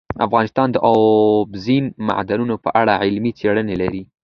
[0.27, 4.01] افغانستان د اوبزین معدنونه په اړه علمي څېړنې لري.